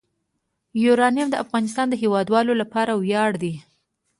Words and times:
یورانیم 0.83 1.27
د 1.31 1.35
افغانستان 1.43 1.85
د 1.89 1.93
هیوادوالو 2.03 2.53
لپاره 2.61 2.91
ویاړ 2.95 3.31
دی. 3.43 3.53